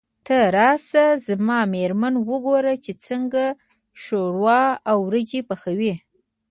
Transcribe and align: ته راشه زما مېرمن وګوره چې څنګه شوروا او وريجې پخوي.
ته 0.25 0.37
راشه 0.57 1.05
زما 1.25 1.59
مېرمن 1.73 2.13
وګوره 2.29 2.73
چې 2.83 2.91
څنګه 3.05 3.45
شوروا 4.03 4.63
او 4.89 4.97
وريجې 5.07 5.41
پخوي. 5.49 5.93